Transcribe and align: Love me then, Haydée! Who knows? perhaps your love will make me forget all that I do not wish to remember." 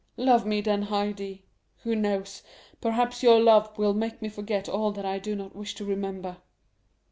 Love 0.17 0.47
me 0.47 0.61
then, 0.61 0.87
Haydée! 0.87 1.43
Who 1.83 1.95
knows? 1.95 2.41
perhaps 2.81 3.21
your 3.21 3.39
love 3.39 3.77
will 3.77 3.93
make 3.93 4.19
me 4.19 4.29
forget 4.29 4.67
all 4.67 4.91
that 4.93 5.05
I 5.05 5.19
do 5.19 5.35
not 5.35 5.55
wish 5.55 5.75
to 5.75 5.85
remember." 5.85 6.37